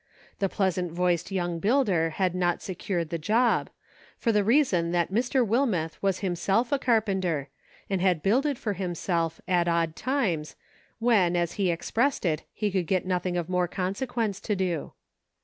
The 0.39 0.49
pleasant 0.49 0.91
voiced 0.91 1.29
young 1.31 1.59
builder 1.59 2.09
had 2.09 2.33
not 2.33 2.63
secured 2.63 3.11
the 3.11 3.19
job, 3.19 3.69
for 4.17 4.31
the 4.31 4.43
reason 4.43 4.91
that 4.93 5.13
Mr. 5.13 5.45
Wilmeth 5.47 6.01
was 6.01 6.21
himself 6.21 6.71
a 6.71 6.79
carpenter, 6.79 7.49
and 7.87 8.01
had 8.01 8.23
builded 8.23 8.57
for 8.57 8.73
himself 8.73 9.39
at 9.47 9.67
odd 9.67 9.95
times 9.95 10.55
when, 10.97 11.35
as 11.35 11.51
he 11.53 11.69
expressed 11.69 12.25
it, 12.25 12.41
he 12.51 12.71
could 12.71 12.87
get 12.87 13.05
nothing 13.05 13.37
of 13.37 13.47
more 13.47 13.67
con 13.67 13.93
sequence 13.93 14.39
to 14.41 14.55
do. 14.55 14.93